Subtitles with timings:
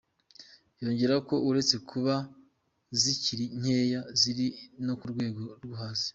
[0.81, 2.13] Yongeraho ko uretse kuba
[3.01, 4.47] zikiri nkeya ziri
[4.85, 6.07] no ku rwego rwo hasi.